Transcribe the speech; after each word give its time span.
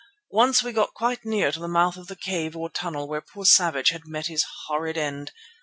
Once 0.31 0.63
we 0.63 0.71
got 0.73 0.95
quite 0.95 1.23
near 1.25 1.51
to 1.51 1.59
the 1.59 1.67
mouth 1.67 1.95
of 1.95 2.07
the 2.07 2.15
cave 2.15 2.57
or 2.57 2.71
tunnel 2.71 3.07
where 3.07 3.21
poor 3.21 3.45
Savage 3.45 3.89
had 3.89 4.07
met 4.07 4.25
his 4.25 4.43
horrid 4.65 4.97
end. 4.97 5.31